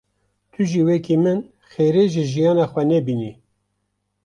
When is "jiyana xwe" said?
2.31-2.83